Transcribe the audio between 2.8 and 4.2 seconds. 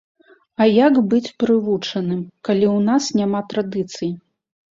нас няма традыцый?